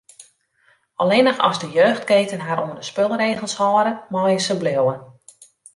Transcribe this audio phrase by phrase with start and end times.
[0.95, 4.95] Allinnich as de jeugdketen har oan de spulregels hâlde, meie se bliuwe.